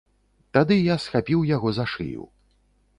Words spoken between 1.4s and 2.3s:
яго за шыю.